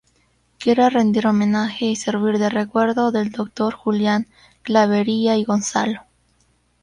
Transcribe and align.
Quiere 0.57 0.89
rendir 0.89 1.27
homenaje 1.27 1.85
y 1.85 1.95
servir 1.95 2.39
de 2.39 2.49
recuerdo 2.49 3.11
del 3.11 3.29
doctor 3.31 3.75
Julián 3.75 4.25
Clavería 4.63 5.37
y 5.37 5.43
Gonzalo. 5.43 6.01